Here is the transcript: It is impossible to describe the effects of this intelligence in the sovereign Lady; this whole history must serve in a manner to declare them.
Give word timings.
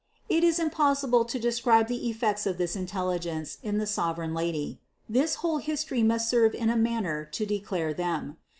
It 0.29 0.43
is 0.43 0.57
impossible 0.57 1.25
to 1.25 1.37
describe 1.37 1.87
the 1.87 2.09
effects 2.09 2.47
of 2.47 2.57
this 2.57 2.75
intelligence 2.75 3.59
in 3.61 3.77
the 3.77 3.85
sovereign 3.85 4.33
Lady; 4.33 4.79
this 5.07 5.35
whole 5.45 5.59
history 5.59 6.01
must 6.01 6.27
serve 6.27 6.55
in 6.55 6.71
a 6.71 6.75
manner 6.75 7.23
to 7.23 7.45
declare 7.45 7.93
them. 7.93 8.37